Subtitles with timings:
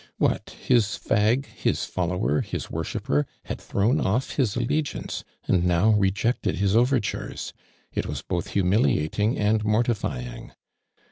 [0.17, 6.09] What, his fag, his follower, hts worshipper, had thrown off his allegiauce, and now re
[6.09, 7.53] jected his overtures.
[7.93, 10.53] It was both humiUat ing and mortifying.